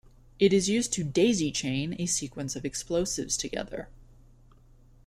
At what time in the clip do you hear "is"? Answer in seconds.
0.51-0.67